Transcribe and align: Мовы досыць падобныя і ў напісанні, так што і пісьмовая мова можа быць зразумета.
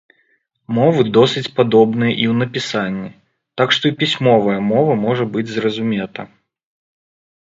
Мовы 0.77 1.01
досыць 1.17 1.51
падобныя 1.59 2.13
і 2.23 2.25
ў 2.31 2.37
напісанні, 2.41 3.11
так 3.61 3.67
што 3.77 3.83
і 3.91 3.95
пісьмовая 4.01 4.59
мова 4.73 4.93
можа 5.05 5.23
быць 5.37 5.49
зразумета. 5.59 6.21